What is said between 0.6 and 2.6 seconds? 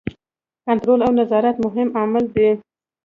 کنټرول او نظارت مهم عامل دی.